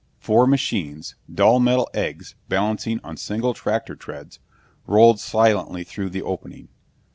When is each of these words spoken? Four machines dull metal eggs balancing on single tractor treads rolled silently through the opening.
Four 0.17 0.47
machines 0.47 1.13
dull 1.31 1.59
metal 1.59 1.87
eggs 1.93 2.33
balancing 2.49 2.99
on 3.03 3.17
single 3.17 3.53
tractor 3.53 3.95
treads 3.95 4.39
rolled 4.87 5.19
silently 5.19 5.83
through 5.83 6.09
the 6.09 6.23
opening. 6.23 6.69